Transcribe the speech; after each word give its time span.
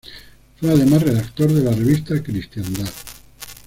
Fue 0.59 0.71
además 0.71 1.03
redactor 1.03 1.51
de 1.51 1.61
la 1.63 1.73
revista 1.73 2.23
Cristiandad. 2.23 2.89